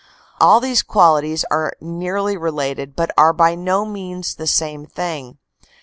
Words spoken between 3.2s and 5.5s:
by no means the same thing.